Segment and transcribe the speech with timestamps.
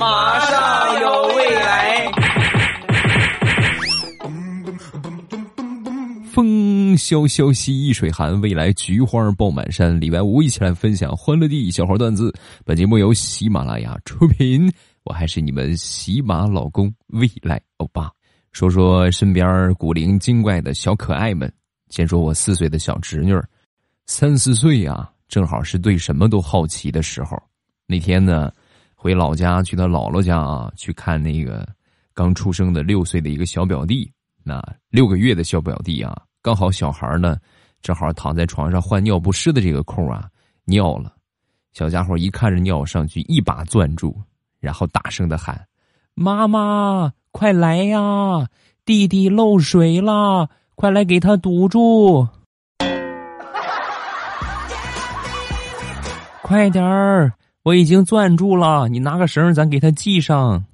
[0.00, 2.10] 马上有未来。
[6.32, 10.00] 风萧萧兮易水寒，未来菊花爆满山。
[10.00, 12.34] 礼拜五一起来分享欢乐地小花段子。
[12.64, 14.72] 本节目由喜马拉雅出品，
[15.04, 18.10] 我还是你们喜马老公未来欧巴。
[18.52, 21.52] 说说身边古灵精怪的小可爱们。
[21.90, 23.38] 先说我四岁的小侄女，
[24.06, 27.36] 三四岁啊，正好是对什么都好奇的时候。
[27.86, 28.50] 那天呢，
[29.02, 31.66] 回老家去他姥姥家啊，去看那个
[32.12, 34.12] 刚出生的六岁的一个小表弟。
[34.44, 37.38] 那六个月的小表弟啊，刚好小孩呢，
[37.80, 40.28] 正好躺在床上换尿不湿的这个空啊，
[40.66, 41.14] 尿了。
[41.72, 44.14] 小家伙一看着尿上去，一把攥住，
[44.60, 45.66] 然后大声的喊
[46.12, 48.48] ：“妈妈，快来呀！
[48.84, 52.28] 弟弟漏水了，快来给他堵住！
[56.42, 57.32] 快点儿，
[57.62, 60.64] 我已经攥住了，你拿个绳，咱给他系上。”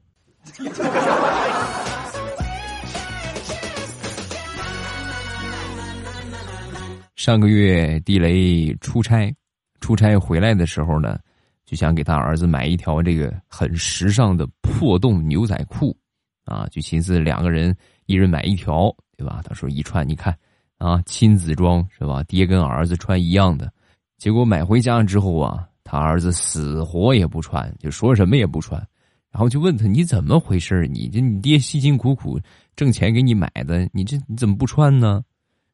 [7.17, 9.35] 上个月地雷出差，
[9.81, 11.19] 出差回来的时候呢，
[11.65, 15.97] 就想给他儿子买一条这个很时尚的破洞牛仔裤，
[16.45, 19.41] 啊，就寻思两个人一人买一条，对吧？
[19.45, 20.33] 他说一穿，你看
[20.79, 22.23] 啊，亲子装是吧？
[22.29, 23.73] 爹跟儿子穿一样的，
[24.19, 28.85] 结果买回家之后啊，他儿子死活也不穿，就说什么也不穿，
[29.31, 30.85] 然后就问他你怎么回事？
[30.89, 32.41] 你这你爹辛辛苦苦
[32.75, 35.23] 挣钱给你买的，你这你怎么不穿呢？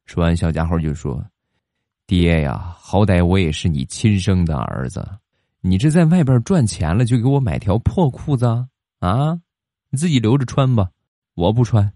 [0.05, 1.25] 说完，小家伙就说。
[2.05, 5.03] 爹呀，好歹我也是你亲生的儿子，
[5.61, 8.45] 你这在外边赚钱了，就给我买条破裤子
[8.99, 9.39] 啊？
[9.89, 10.89] 你自己留着穿吧，
[11.33, 11.91] 我不穿。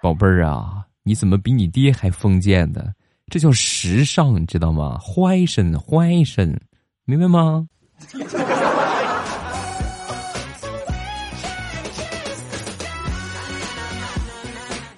[0.00, 2.94] 宝贝儿啊，你怎么比你爹还封建的？
[3.28, 4.96] 这叫时尚，你知道吗？
[4.98, 6.56] 坏身坏身，
[7.04, 7.66] 明白吗？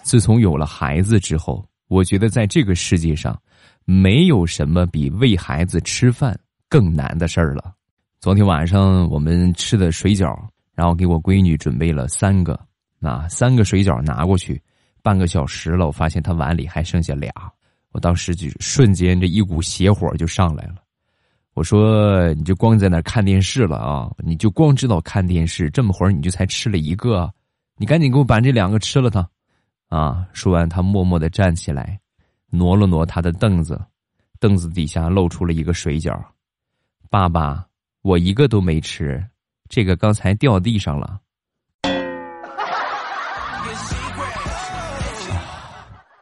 [0.03, 3.41] 自从有了孩子之后，我觉得在这个世界上，
[3.87, 6.38] 没有什么比喂孩子吃饭
[6.69, 7.72] 更难的事儿了。
[8.21, 10.38] 昨天晚上我们吃的水饺，
[10.75, 12.61] 然后给我闺女准备了三个，
[12.99, 14.62] 那三个水饺拿过去，
[15.03, 17.33] 半个小时了，我发现她碗里还剩下俩，
[17.99, 20.77] 当时就瞬间这一股邪火就上来了。
[21.55, 24.11] 我说：“你就光在那看电视了啊？
[24.19, 27.33] 你就光知道看电视，这么会儿你就才吃了一个，
[27.77, 29.29] 你赶紧给我把这两个吃了它。”
[29.89, 30.29] 啊！
[30.35, 31.99] 说完，他默默的站起来，
[32.51, 33.81] 挪了挪他的凳子，
[34.39, 36.15] 凳子底下露出了一个水饺。
[37.09, 37.67] 爸爸，
[38.03, 39.25] 我一个都没吃，
[39.69, 41.19] 这个刚才掉地上了。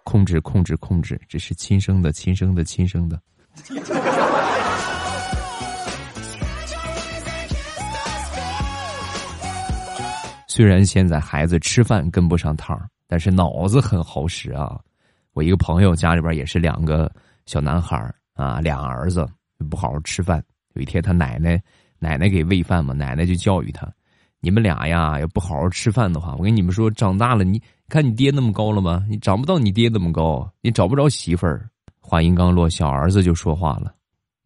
[0.06, 3.21] 控制，控制，控制，这是亲生的，亲生的，亲生的。
[10.47, 12.89] 虽然现在孩子吃饭跟不上趟儿。
[13.09, 14.81] 但是脑子很好使啊！
[15.33, 17.09] 我一个朋友家里边也是两个
[17.45, 19.25] 小男孩儿啊，俩儿子
[19.71, 20.43] 不好好吃饭。
[20.75, 21.62] 有一天他奶奶
[22.00, 23.89] 奶奶给喂饭嘛，奶奶就教育他
[24.47, 29.05] ：“你们俩呀，要不好好吃饭的话，我跟你们说，长大了你看你爹那么高了吗？
[29.09, 31.69] 你长不到你爹那么高，你找不着媳妇儿。”
[31.99, 33.93] 话音刚落，小儿子就说话了：“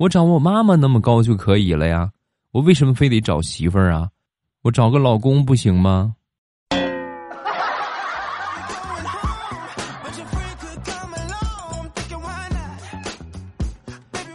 [0.01, 2.11] 我长我妈妈那么高就可以了呀，
[2.51, 4.09] 我为什么非得找媳妇儿啊？
[4.63, 6.15] 我找个老公不行吗？”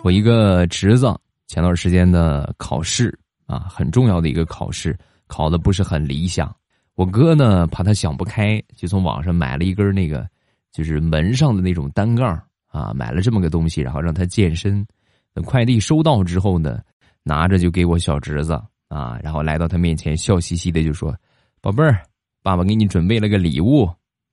[0.03, 1.11] 我一个侄子
[1.47, 4.95] 前段时间的考试啊，很重要的一个考试，
[5.27, 6.55] 考的不是很理想。
[6.95, 10.27] 我哥呢，怕他想不开，就从网上买了一根那个，
[10.71, 14.85] 就是门上的那种单杠啊，买了这么个东西，然后让他健身。
[15.33, 16.81] 等快递收到之后呢，
[17.23, 18.53] 拿着就给我小侄子
[18.87, 21.13] 啊，然后来到他面前，笑嘻嘻的就说
[21.61, 22.01] ：“宝贝儿，
[22.41, 23.89] 爸爸给你准备了个礼物。”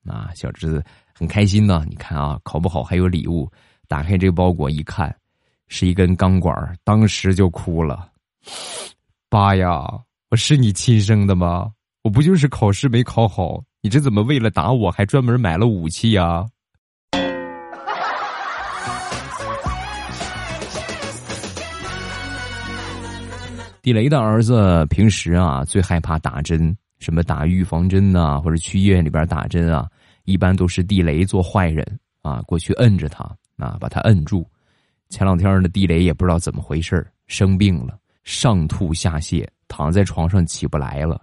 [0.07, 0.83] 啊，小侄子
[1.13, 1.85] 很开心呢。
[1.89, 3.51] 你看啊，考不好还有礼物。
[3.87, 5.13] 打开这个包裹一看。
[5.69, 8.07] 是一根钢管，当时就哭了。
[9.27, 9.81] 爸呀，
[10.33, 11.71] 我是你亲生的吗？
[12.01, 13.63] 我不就是考试没考好？
[13.83, 16.43] 你这怎么为了打我还专门买了武器呀？
[23.83, 29.87] 地雷的儿子平时啊最害怕打针，什么打预防针呐，或者去医院里边打针啊，
[30.23, 31.85] 一般都是地雷做坏人
[32.23, 33.23] 啊过去摁着他
[33.57, 34.43] 啊，把他摁住。
[35.09, 41.19] 前两天的地雷也不知道怎么回事生病了，上吐下泻，躺在床上起不来了，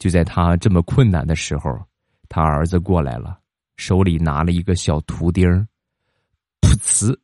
[0.00, 1.80] 就在他这么困难的时候，
[2.28, 3.38] 他儿子过来了，
[3.76, 5.64] 手里拿了一个小图钉儿，
[6.62, 7.16] 噗呲，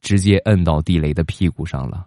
[0.00, 2.06] 直接摁到地雷的屁股上了。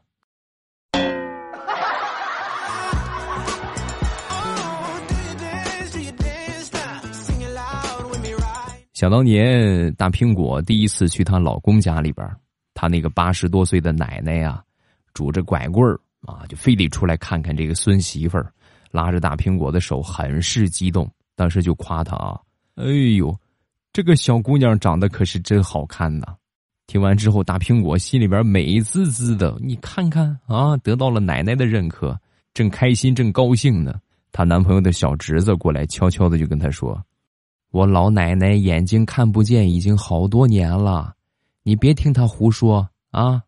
[8.94, 12.28] 想当年，大苹果第一次去她老公家里边，
[12.74, 14.64] 她那个八十多岁的奶奶啊，
[15.14, 16.00] 拄着拐棍儿。
[16.22, 18.52] 啊，就非得出来看看这个孙媳妇儿，
[18.92, 21.10] 拉着大苹果的手，很是激动。
[21.36, 22.40] 当时就夸她啊
[22.76, 22.86] ：“哎
[23.16, 23.34] 呦，
[23.94, 26.36] 这个小姑娘长得可是真好看呐！”
[26.88, 29.58] 听完之后，大苹果心里边美滋滋的。
[29.62, 32.20] 你看看啊，得到了奶奶的认可，
[32.54, 33.94] 正开心正高兴呢。
[34.32, 37.02] 她男朋友的小侄子过来，悄悄的就跟她说
[37.72, 41.14] ：“我老奶奶眼睛看不见已经好多年了，
[41.64, 43.42] 你别听她胡说啊。”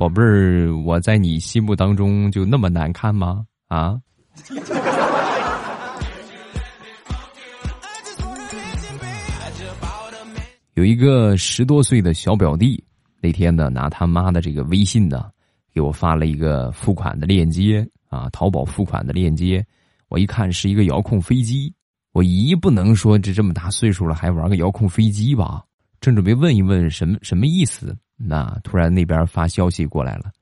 [0.00, 3.44] 宝贝儿，我在你心目当中就那么难看吗？
[3.68, 4.00] 啊？
[10.72, 12.82] 有一个十多岁的小表弟，
[13.20, 15.28] 那天呢拿他妈的这个微信呢，
[15.74, 19.62] 给我发了一个付款的链接啊，淘宝付款的链接。
[20.08, 21.70] 我一看是一个遥控飞机，
[22.12, 25.62] 我一不能说这这么大岁数了还玩个遥控飞机吧？
[26.00, 30.32] 正准备问一问什么什么意思，那突然那边发消息过来了，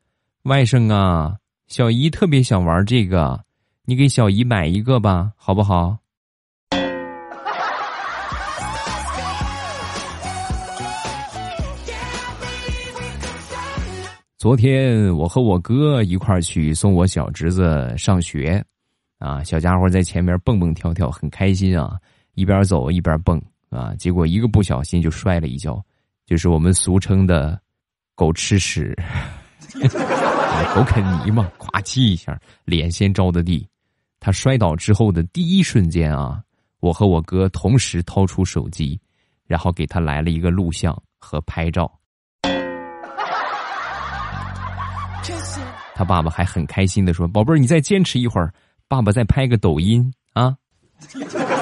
[0.44, 3.44] 外甥啊，小姨特别想玩这个，
[3.84, 5.99] 你给小姨买一个吧，好不好？
[14.38, 18.64] 昨天我和我哥一块儿去送我小侄子上学，
[19.19, 21.99] 啊，小家伙在前面蹦蹦跳跳，很开心啊，
[22.34, 25.82] 一边走一边蹦啊，结果一个不小心就摔了一跤，
[26.26, 27.61] 就是我们俗称的
[28.17, 28.97] “狗吃屎
[30.75, 33.69] ”，狗啃泥嘛，咵叽一下，脸先着的地。
[34.20, 36.43] 他摔倒之后的第一瞬间啊，
[36.81, 38.99] 我和我哥同时掏出手机，
[39.47, 41.91] 然后给他来了一个录像和拍照。
[45.94, 48.55] 他爸爸还很开心的说：“宝贝儿，你再坚持一会儿，
[48.87, 50.56] 爸爸再拍个抖音啊。”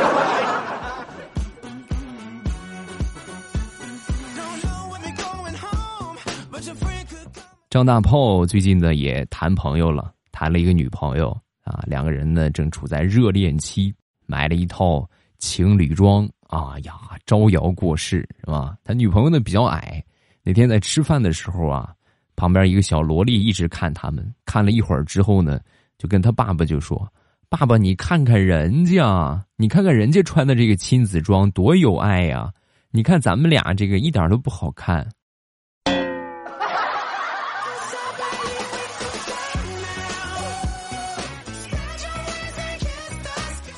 [7.77, 11.29] 张大炮最近呢也谈朋友了，谈了一个女朋友
[11.63, 13.95] 啊，两个人呢正处在热恋期，
[14.25, 15.07] 买了一套
[15.39, 16.95] 情侣装啊呀，
[17.27, 18.75] 招摇过市是吧？
[18.83, 20.03] 他女朋友呢比较矮，
[20.43, 21.93] 那天在吃饭的时候啊。
[22.35, 25.61] 旁边一个小萝莉一直看他们，看了一会儿之后呢，
[25.99, 27.07] 就跟他爸爸就说
[27.51, 32.51] ：“爸爸，你看看人家，你看看人家穿的这个亲子装多有爱呀！
[32.91, 35.07] 你看咱们俩这个一点都不好看。”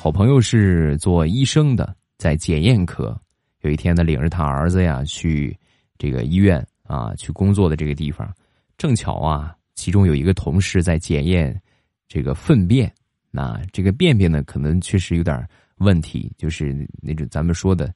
[0.09, 3.15] 好朋友是做医生的，在检验科。
[3.61, 5.55] 有一天呢，领着他儿子呀去
[5.99, 8.27] 这个医院啊，去工作的这个地方。
[8.75, 11.55] 正巧啊，其中有一个同事在检验
[12.07, 12.91] 这个粪便，
[13.29, 17.93] 那这个便便呢，可能确实有点问题，就是那种咱们说的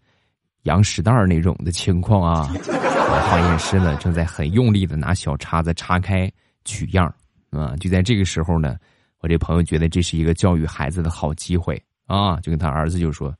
[0.66, 2.48] 羊屎蛋儿那种的情况啊。
[3.28, 6.32] 化验师呢，正在很用力的拿小叉子叉开
[6.64, 7.12] 取样
[7.50, 7.76] 啊。
[7.78, 8.78] 就在这个时候呢，
[9.18, 13.36] 我这朋友觉得这是一个教育孩子的好机会啊，就跟他儿子就说：“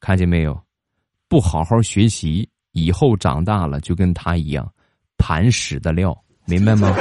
[0.00, 0.60] 看见没有，
[1.28, 4.70] 不好好学习，以后长大了就跟他一样，
[5.16, 6.16] 盘屎的料。”
[6.46, 6.92] 明白吗？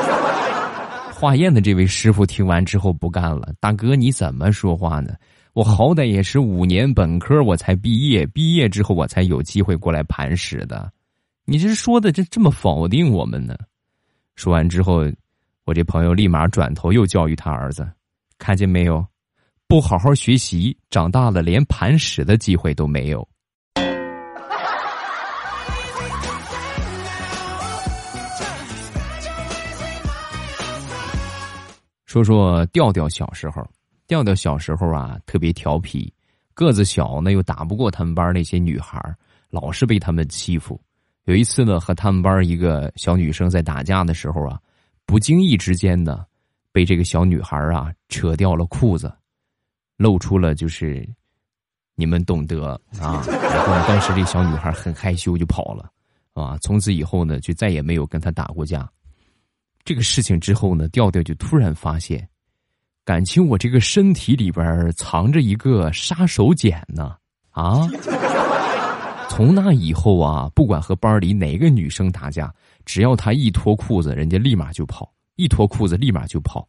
[1.16, 5.16] 化验的这位师傅听完之后不干了：“大哥，你怎么说话呢？
[5.54, 10.92] 我好歹也是五年本科我才毕业，毕业之后我才有机会过来盘屎的，
[11.46, 13.56] 你这说的这这么否定我们呢？”
[14.36, 15.04] 说完之后，
[15.66, 17.90] 我这朋友立马转头又教育他儿子
[18.38, 19.04] ：“看见没有？
[19.70, 23.28] 不好好学习，长大了连盘屎的机会都没有。”
[32.06, 33.62] 说说调调小时候，
[34.08, 36.14] 调调小时候啊特别调皮，
[36.54, 38.98] 个子小呢又打不过他们班那些女孩
[39.50, 40.80] 老是被他们欺负。
[41.26, 44.58] 有一次呢，和他们班一个小女生在打架的时候啊，
[45.06, 46.26] 不经意之间呢，
[46.72, 49.14] 被这个小女孩啊扯掉了裤子，
[49.98, 51.08] 露出了就是
[51.96, 52.80] 你们懂得啊。
[53.00, 55.92] 然后呢，当时这小女孩很害羞就跑了，
[56.34, 58.90] 啊，从此以后呢就再也没有跟他打过架。
[59.84, 62.28] 这个事情之后呢，调调就突然发现，
[63.06, 67.16] 感情我这个身体里边藏着一个杀手锏呢！
[67.52, 67.88] 啊，
[69.30, 72.54] 从那以后啊，不管和班里哪个女生打架，
[72.86, 76.68] 只要她一脱裤子，人家立马就跑；一脱裤子，立马就跑。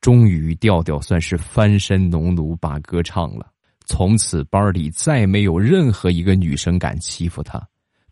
[0.00, 3.46] 终于，调调算是翻身农奴把歌唱了。
[3.84, 7.60] 从此，班里再没有任何一个女生敢欺负他。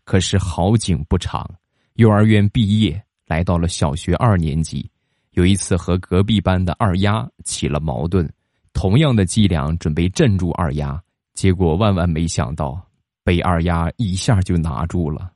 [0.03, 1.49] 可是好景不长，
[1.95, 3.01] 幼儿园毕业。
[3.27, 4.89] 来到了小学二年级，
[5.33, 8.27] 有一次和隔壁班的二丫起了矛盾，
[8.73, 10.99] 同样的伎俩准备镇住二丫，
[11.35, 12.83] 结果万万没想到，
[13.23, 15.31] 被二丫一下就拿住了。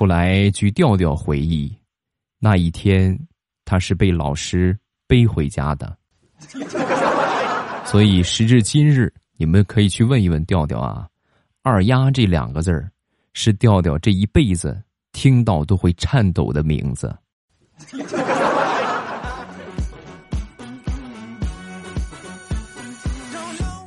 [0.00, 1.70] 后来据调调回忆，
[2.38, 3.14] 那一天
[3.66, 4.74] 他是被老师
[5.06, 5.94] 背回家的。
[7.84, 11.06] 所以时至今日，你们可以去问一问调调啊
[11.62, 12.90] ，“二丫”这两个字儿，
[13.34, 17.14] 是调调这一辈子听到都会颤抖的名字。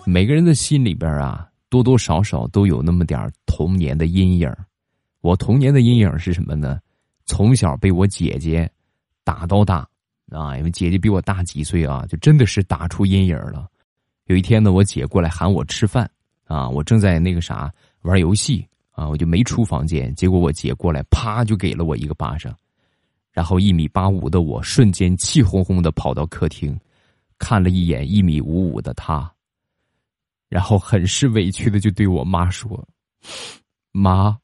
[0.06, 4.56] 每个人的心里边啊，多多少少都有那么点童年的阴影。
[5.24, 6.82] 我童年的阴影是什么呢？
[7.26, 8.70] 从小被我姐姐
[9.24, 9.88] 打到大
[10.30, 13.70] 啊，因为姐姐比我大几岁啊，就真的是打出阴影了。
[14.26, 16.12] 有一天呢，我姐过来喊我吃饭
[16.44, 20.14] 啊，我正在那个啥玩游戏啊，我就没出房间。
[20.14, 22.54] 结果我姐过来，啪就给了我一个巴掌，
[23.32, 26.78] 然后一米八五的我瞬间气哄哄的跑到客厅，
[27.40, 29.34] 看了一眼一米五五的她，
[30.50, 32.86] 然后很是委屈的就对我妈说
[33.94, 34.38] ：“妈。”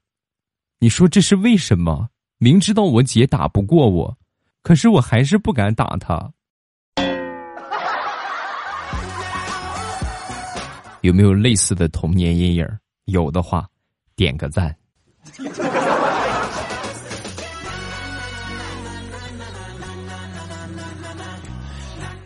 [0.82, 2.08] 你说这是为什么？
[2.38, 4.18] 明知道我姐打不过我，
[4.62, 6.32] 可是我还是不敢打她。
[11.04, 12.66] 有没有类似的童年阴影？
[13.08, 13.68] 有的话，
[14.16, 14.74] 点个赞。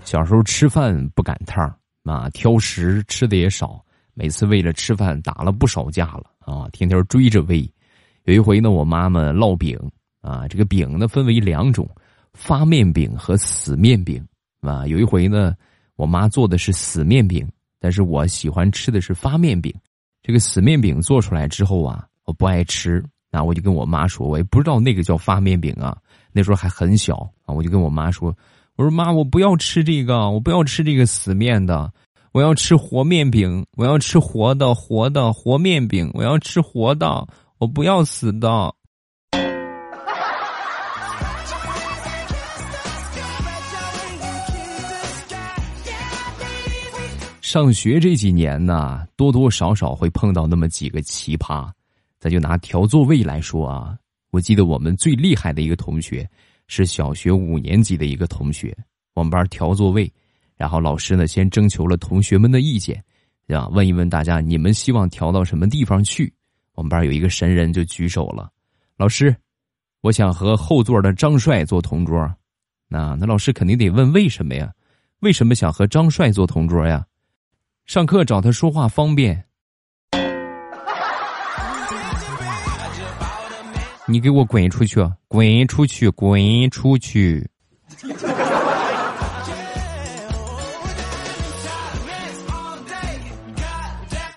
[0.05, 3.83] 小时候吃饭不赶趟儿啊，挑食吃的也少，
[4.13, 7.67] 每次为了吃饭打了不少架了啊，天天追着喂。
[8.25, 9.77] 有一回呢，我妈妈烙饼
[10.21, 11.89] 啊，这个饼呢分为两种，
[12.33, 14.25] 发面饼和死面饼
[14.61, 14.87] 啊。
[14.87, 15.53] 有一回呢，
[15.97, 17.45] 我妈做的是死面饼，
[17.79, 19.73] 但是我喜欢吃的是发面饼。
[20.21, 25.97] 这个死面饼做出来之后啊，我不爱吃，那我就跟我妈说，我也不知道那个叫发面饼啊，
[26.31, 28.33] 那时候还很小啊，我就跟我妈说，
[28.77, 31.91] 我说妈，我不要吃这个，我不要吃这个死面的，
[32.31, 37.27] 我要吃活面饼，我要吃活的活的活面饼，我要吃活的。
[37.63, 38.75] 我不要死的。
[47.39, 51.71] 上学这几年呢，多多少少会碰到那么几个奇葩。
[52.19, 53.97] 咱就拿调座位来说啊，
[54.31, 56.29] 我记得我们最厉害的一个同学
[56.67, 58.75] 是小学五年级的一个同学，
[59.13, 60.11] 我们班调座位，
[60.57, 63.01] 然后老师呢先征求了同学们的意见，
[63.47, 66.33] 啊，问一问大家你们希望调到什么地方去。
[66.75, 68.49] 我们班有一个神人就举手了，
[68.97, 69.35] 老师，
[70.01, 72.31] 我想和后座的张帅做同桌。
[72.87, 74.71] 那那老师肯定得问为什么呀？
[75.19, 77.05] 为什么想和张帅做同桌呀？
[77.85, 79.45] 上课找他说话方便。
[84.05, 84.99] 你给我滚出去！
[85.27, 86.09] 滚出去！
[86.09, 87.49] 滚出去！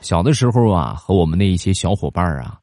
[0.06, 2.60] 小的时候啊，和我们那一些小伙伴啊，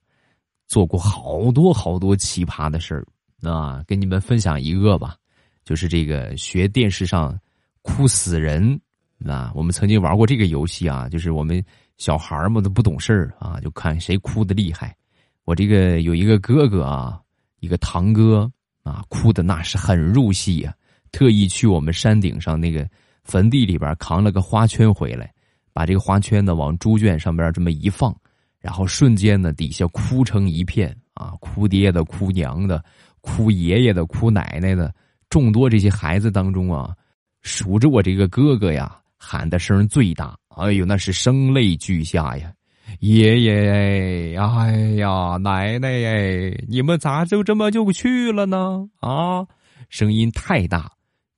[0.65, 3.05] 做过好多好多奇葩的事儿
[3.41, 3.83] 啊。
[3.85, 5.17] 跟你们分享一个吧，
[5.65, 7.37] 就是这个学电视上
[7.81, 8.79] 哭死人
[9.25, 9.51] 啊。
[9.53, 11.61] 我们曾经玩过这个游戏啊，就是我们
[11.97, 14.95] 小孩嘛都不懂事儿啊，就看谁哭的厉害。
[15.43, 17.19] 我这个有一个哥哥啊，
[17.59, 18.49] 一个堂哥
[18.83, 20.73] 啊，哭的那是很入戏呀，
[21.11, 22.89] 特意去我们山顶上那个
[23.25, 25.32] 坟地里边扛了个花圈回来。
[25.73, 28.15] 把这个花圈呢往猪圈上边这么一放，
[28.59, 32.83] 然后瞬间呢底下哭成一片啊，哭爹的、哭娘的、
[33.21, 34.93] 哭爷爷的、哭奶奶的，
[35.29, 36.95] 众多这些孩子当中啊，
[37.41, 42.53] 数着我这个哥哥呀喊的声最大，哎呦那是声泪俱下呀！
[42.99, 48.87] 爷爷，哎呀，奶奶哎，你们咋就这么就去了呢？
[48.99, 49.47] 啊，
[49.89, 50.91] 声音太大，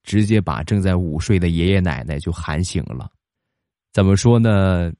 [0.03, 3.09] 直接把正在午睡的爷爷奶奶就喊醒了。
[3.95, 4.91] 怎么说呢？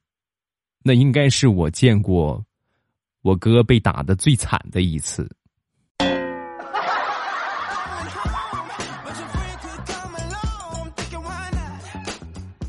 [0.82, 2.42] 那应该是我见过
[3.20, 5.30] 我哥被打的最惨的一次。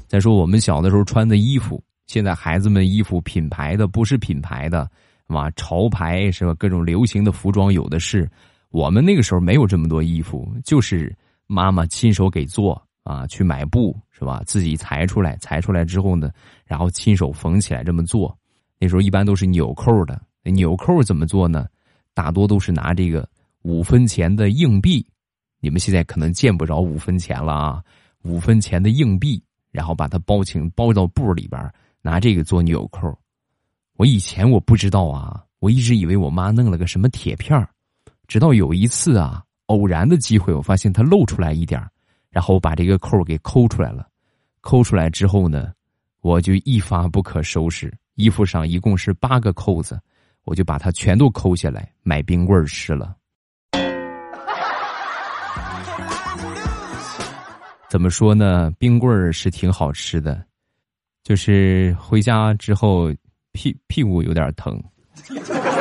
[0.05, 4.85] 再说我们小的时候穿的衣服，现在孩子们衣服品牌的不是品牌的，
[5.27, 6.53] 哇，潮牌是吧？
[6.55, 8.29] 各种流行的服装有的是。
[8.69, 11.15] 我们那个时候没有这么多衣服，就是
[11.45, 12.85] 妈妈亲手给做。
[13.07, 14.43] 啊，去买布是吧？
[14.45, 16.29] 自己裁出来，裁出来之后呢，
[16.65, 18.37] 然后亲手缝起来这么做。
[18.79, 21.65] 那时候一般都是纽扣的，纽扣怎么做呢？
[22.13, 23.27] 大多都是拿这个
[23.61, 25.05] 五分钱的硬币，
[25.59, 27.83] 你们现在可能见不着五分钱了啊，
[28.23, 33.17] 五分钱的硬币，然后把它包起包到布里边，拿这个做纽扣。
[33.97, 37.67] 我以前我不知道啊，我一直以为我妈弄了个什么铁片
[38.27, 41.81] 直到有一次啊，偶然的机会，我发现它露出来一点
[42.29, 44.07] 然后我把这个扣给抠出来了。
[44.61, 45.71] 抠出来之后呢，
[46.21, 47.93] 我就一发不可收拾。
[48.15, 49.99] 衣服上一共是八个扣子，
[50.43, 53.15] 我就把它全都抠下来，买冰棍吃了。
[57.89, 58.69] 怎么说呢？
[58.79, 60.43] 冰棍儿是挺好吃的，
[61.23, 63.13] 就是回家之后
[63.53, 64.83] 屁屁股有点疼。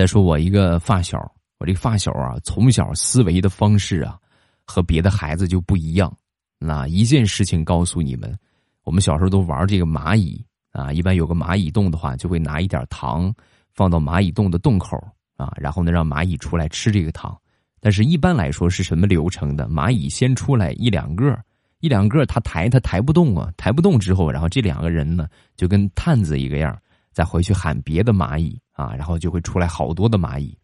[0.00, 1.18] 再说我一个发小，
[1.58, 4.16] 我这个发小啊，从小思维的方式啊，
[4.64, 6.10] 和别的孩子就不一样。
[6.58, 8.34] 那一件事情告诉你们，
[8.82, 10.42] 我们小时候都玩这个蚂蚁
[10.72, 13.30] 啊，一般有个蚂蚁洞的话，就会拿一点糖
[13.74, 14.98] 放到蚂蚁洞的洞口。
[15.36, 17.38] 啊，然后呢，让蚂蚁出来吃这个糖，
[17.78, 19.68] 但是一般来说是什么流程的？
[19.68, 21.38] 蚂蚁先出来一两个，
[21.80, 26.74] 一两个，它抬它抬不动啊，抬不动之后，然后这两个人呢就跟探子一个样，
[27.20, 30.56] 再回去喊别的蚂蚁啊，然后就会出来好多的蚂蚁。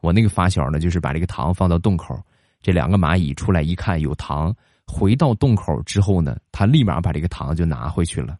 [0.00, 2.18] 我那个发小呢，就是把这个糖放到洞口，
[2.62, 8.38] 这两个蚂蚁出来一看有糖，回到洞口之后呢，他立马把这个糖就拿回去了。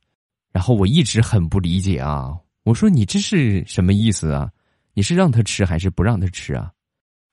[0.50, 4.50] 然后我一直很不理解啊，我说你这是什么意思啊？
[4.94, 6.72] 你是让他吃还是不让他吃啊？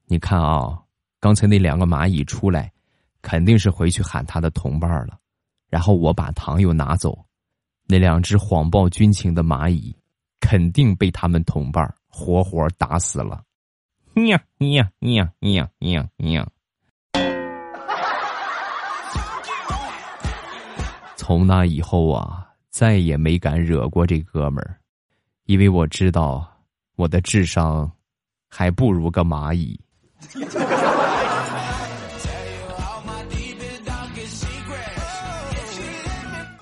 [0.05, 0.77] 你看啊，
[1.21, 2.69] 刚才那两个蚂蚁出来，
[3.21, 5.17] 肯定是回去喊他的同伴了。
[5.69, 7.25] 然后我把糖又拿走，
[7.87, 9.95] 那两只谎报军情的蚂蚁，
[10.47, 13.43] 肯定被他们同伴活活打死了。
[14.27, 16.47] 呀呀呀呀呀呀！
[21.15, 24.77] 从那以后啊，再也没敢惹过这哥们儿，
[25.45, 26.47] 因为我知道。
[26.95, 27.91] 我的智商
[28.47, 29.77] 还不如个蚂蚁。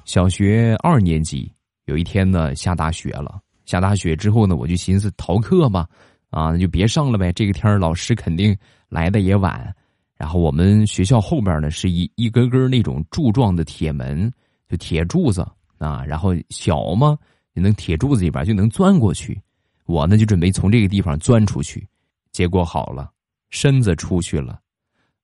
[0.05, 1.53] 小学二年级
[1.85, 3.39] 有一天呢，下大雪了。
[3.73, 5.87] 下大雪之后呢，我就寻思逃课嘛，
[6.29, 7.33] 啊，那就别上了呗。
[7.33, 8.55] 这个天老师肯定
[8.87, 9.75] 来的也晚。
[10.15, 14.31] 然后我们学校后边呢是一一根根那种柱状的铁门，
[14.69, 15.41] 就铁柱子
[15.79, 16.03] 啊。
[16.05, 17.17] 然后小嘛，
[17.51, 19.41] 你能铁柱子里边就能钻过去。
[19.85, 21.85] 我呢就准备从这个地方钻出去，
[22.31, 23.09] 结果好了，
[23.49, 24.59] 身子出去了，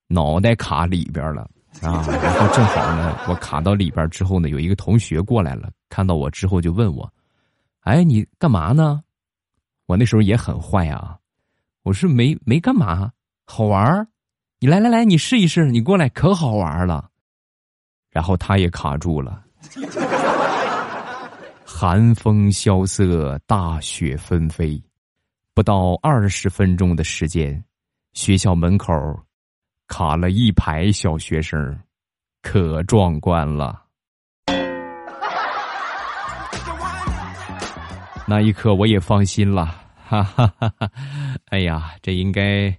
[0.07, 1.43] 脑袋卡里边了
[1.81, 2.03] 啊！
[2.07, 7.07] 然后正好呢，我卡到里边之后呢，有一个同学过来了，看到我之后就问我
[7.89, 9.03] ：“哎，你干嘛呢？”
[9.87, 11.17] 我那时候也很坏啊，
[11.83, 13.11] 我是没没干嘛，
[13.45, 14.07] 好玩儿
[14.59, 17.09] 你来来来，你试一试，你过来可好玩了。
[18.11, 19.43] 然后他也卡住了。
[21.65, 24.83] 寒风萧瑟，大雪纷飞，
[25.53, 27.63] 不到二十分钟的时间，
[28.13, 28.93] 学校门口
[29.87, 31.79] 卡了一排小学生，
[32.41, 33.81] 可壮观了。
[38.29, 39.65] 那一刻我也放心了，
[40.05, 40.91] 哈哈哈哈！
[41.47, 42.71] 哎呀，这应该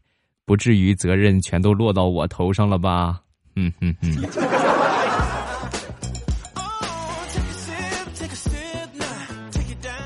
[0.45, 3.21] 不至于责任全都落到我头上了吧？
[3.57, 4.13] 嗯哼哼。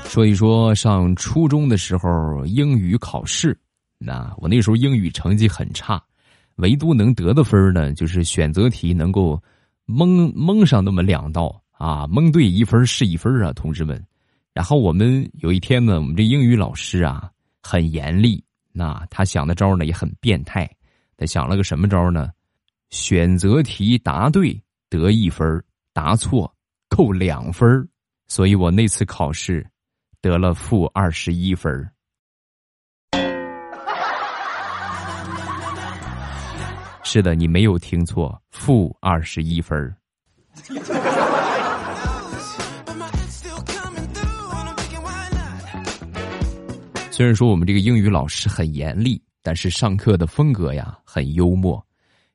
[0.09, 3.55] 说一说上初中的时候英语考试，
[3.99, 6.01] 那我那时候英语成绩很差，
[6.55, 9.39] 唯独能得的分呢，就是选择题能够
[9.85, 14.03] 蒙蒙上那么两道啊，蒙对一分是一分啊，同志们。
[14.55, 17.29] 然后我们有一天呢，我们这英语老师啊
[17.61, 20.67] 很严厉，那他想的招呢也很变态，
[21.15, 22.31] 他想了个什么招呢？
[22.89, 25.63] 选择题答对得一分，
[25.93, 26.51] 答错
[26.89, 27.87] 扣两分。
[28.27, 29.67] 所以我那次考试。
[30.21, 31.87] 得了负二十一分
[37.03, 39.95] 是的，你没有听错，负二十一分
[47.15, 51.81] 虽然说我们这个英语老师很严厉，但是上课的风格呀很幽默。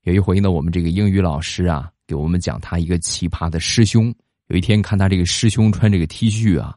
[0.05, 4.07] 有一回呢，我们这个英语老师啊给我们讲他一个奇葩的师兄。
[4.47, 6.75] 有一天看他这个师兄穿这个 T 恤啊。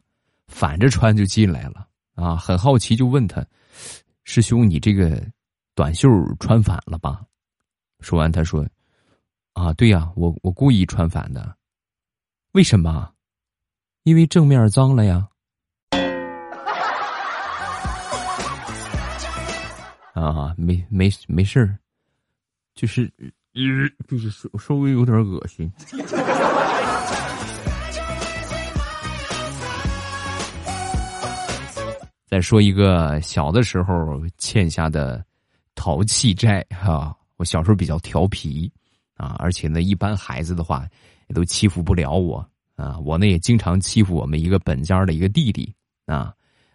[0.48, 2.36] 反着穿就进来了啊！
[2.36, 3.42] 很好奇就问他
[4.24, 5.26] ：“师兄，你这个
[5.74, 6.06] 短袖
[6.38, 7.22] 穿反了吧？”
[8.00, 8.68] 说完，他说
[9.54, 11.56] ：“啊，对呀，我我故意穿反的。
[12.52, 13.10] 为什么？
[14.02, 15.26] 因为正面脏了呀。”
[20.14, 21.76] 啊，没没没事儿，
[22.74, 23.12] 就是
[24.06, 25.70] 就是稍稍微有点恶心。
[32.26, 35.24] 再说一个小的时候欠下的
[35.74, 38.72] 淘气债哈，我小时候比较调皮
[39.16, 40.86] 啊，而且呢，一般孩子的话
[41.28, 42.38] 也都欺负不了我
[42.76, 42.98] 啊。
[43.00, 45.74] 我呢也经常欺负我们一个本家的一个弟弟
[46.06, 46.32] 啊。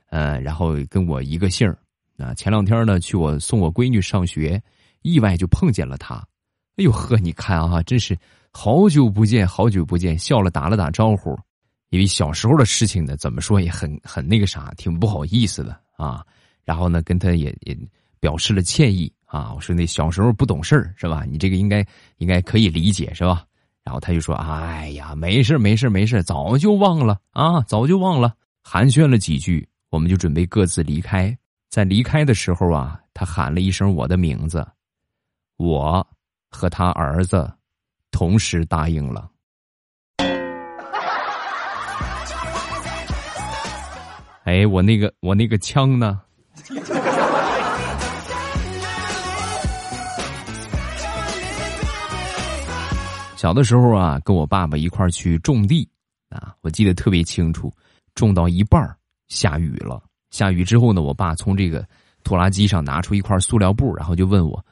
[0.09, 1.77] 呃，然后跟我一个姓儿
[2.21, 2.33] 啊。
[2.33, 4.61] 前两天呢，去我送我闺女上学，
[5.01, 6.15] 意外就碰见了她。
[6.77, 8.17] 哎呦呵，你看啊，真是
[8.51, 11.37] 好久不见，好久不见，笑了打了打招呼。
[11.89, 16.23] 因为小时候的事情呢，怎么说也很很那个啥，挺不好意思的啊。
[16.63, 17.77] 然后呢，跟他也也
[18.19, 19.53] 表示了歉意啊。
[19.53, 21.23] 我说那小时候不懂事儿是吧？
[21.25, 21.85] 你这个应该
[22.17, 23.43] 应该可以理解是吧？
[23.81, 31.35] 然后他就说：“哎呀，没事没事没事，早就忘了啊，早就忘了。”寒暄了几句，我们就准备各自离开。
[31.69, 34.67] 在离开的时候啊，他喊了一声我的名字，
[35.57, 36.03] 我
[36.49, 37.47] 和他儿子
[38.09, 39.29] 同时答应了。
[44.45, 46.19] 哎，我那个我那个枪呢？
[53.37, 55.87] 小的时候啊，跟我爸爸一块儿去种地
[56.29, 57.71] 啊，我记得特别清楚。
[58.15, 60.01] 种到一半下雨了。
[60.29, 61.87] 下雨之后呢，我爸从这个
[62.23, 64.63] 拖拉机上拿出一块塑料布，然后就问我：“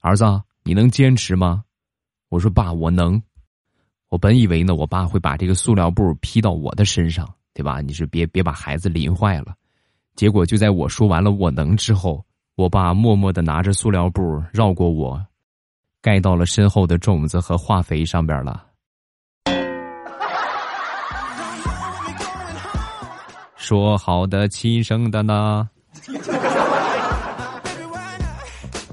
[0.00, 0.24] 儿子，
[0.62, 1.64] 你能坚持吗？”
[2.28, 3.22] 我说：“爸，我能。”
[4.08, 7.80] 我本以为呢，我爸会把这个塑料布披到我的身上，对吧？
[7.80, 9.54] 你是别别把孩子淋坏了。
[10.14, 12.24] 结果就在我说完了“我能”之后，
[12.54, 15.24] 我爸默默的拿着塑料布绕过我。
[16.02, 18.65] 盖到了身后的种子和化肥上边了。
[23.66, 25.68] 说好的亲生的呢？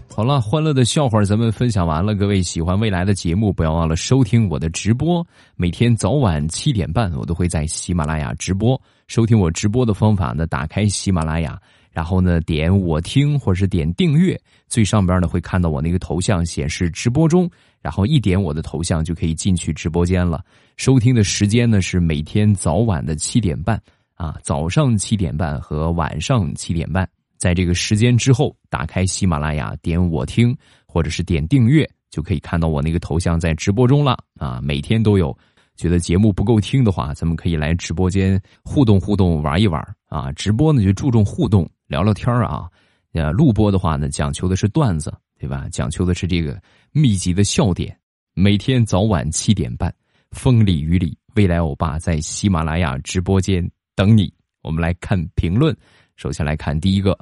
[0.09, 2.15] 好了，欢乐的笑话咱们分享完了。
[2.15, 5.23] 各位喜欢未来的节目，不要忘了收听我的直播。
[5.55, 8.81] 每天早晚七点半，我都会在喜马拉雅直播。
[9.07, 11.55] 收听我直播的方法呢，打开喜马拉雅。
[11.91, 14.35] 然后呢，点我听或者是点订阅，
[14.67, 17.47] 最上边呢会看到我那个头像显示直播中，
[17.79, 20.43] 然后一点我的头像就可以进去直播间了。
[20.77, 23.79] 收听的时间呢是每天早晚的七点半
[24.15, 34.59] 啊，早上七点半和晚上七点半，在这个时间之后，打开喜马拉雅，点我听或者是点订阅，就可以看到我那个头像在直播中了啊。
[34.61, 35.35] 每天都有，
[35.75, 40.31] 觉得节目不够听的话，咱们可以来直播间互动互动，玩一玩啊。
[40.33, 41.69] 直播呢就注重互动。
[41.87, 42.67] 聊聊天啊，
[43.13, 45.67] 呃，录播的话呢，讲求的是段子，对吧？
[45.71, 46.59] 讲求的是这个
[46.91, 47.95] 密集的笑点。
[48.33, 49.93] 每天早晚七点半，
[50.31, 54.33] 风里雨里，未来欧巴在喜马拉雅直播间等你。
[54.61, 55.75] 我们来看评论，
[56.15, 57.17] 首先来看第一个，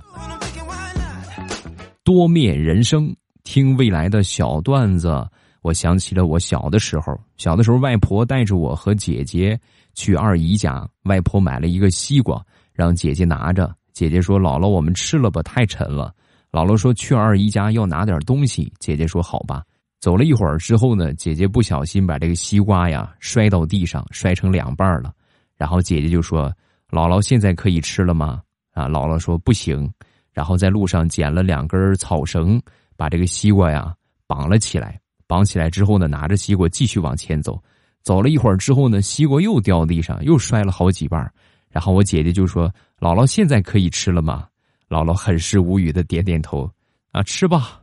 [2.04, 5.28] 多面人生，听未来的小段子，
[5.62, 7.20] 我想起了我小的时候。
[7.38, 9.60] 小的时候，外婆带着我和姐姐
[9.96, 13.74] 去二姨家，外婆买了一个西瓜，让姐姐拿着。
[13.94, 16.14] 姐姐说：“姥姥，我们吃了吧，太沉了。”
[16.52, 19.64] 姥姥说：“去二姨家要拿点东西。”姐姐说：“好吧。”
[20.00, 25.14] 走了一会儿之后呢，姐姐不小心把这个西瓜呀摔到地上，摔成两半了。
[25.62, 26.52] 然后姐姐就说
[26.90, 28.42] ：“姥姥，现在可以吃了吗？”
[28.74, 29.88] 啊，姥姥说：“不行。”
[30.34, 32.60] 然后在路上捡了两根草绳，
[32.98, 33.94] 把这个西瓜呀
[34.26, 35.00] 绑了起来。
[35.28, 37.62] 绑起来之后呢，拿着西瓜继续往前走。
[38.02, 41.32] 走了一会儿之后呢，西瓜又掉地上，又摔了好几瓣。
[41.70, 42.74] 然后我姐姐就说。
[43.00, 44.48] 姥姥现在可以吃了吗？
[44.90, 46.68] 姥姥很是无语的点点头，
[47.12, 47.82] 啊，吃吧。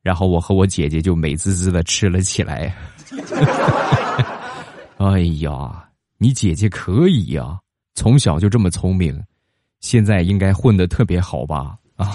[0.00, 2.74] 然后我和我姐姐就美滋滋的吃了起来。
[4.96, 5.84] 哎呀，
[6.22, 7.58] 你姐姐可以呀，
[7.94, 9.18] 从小就这么聪明，
[9.80, 11.78] 现在应该混的特别好吧？
[11.96, 12.06] 啊，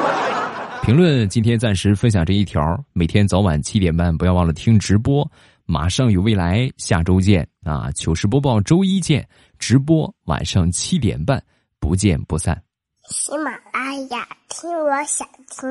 [0.82, 5.30] 评论今天暂时分享这一条，每天早晚七点半不要忘了听直播。
[5.66, 7.90] 马上有未来，下周见啊！
[7.92, 9.26] 糗事播报周一见，
[9.58, 11.42] 直播晚上七点半。
[11.78, 12.62] 不见不散。
[13.10, 15.68] 喜马拉雅，听我想听。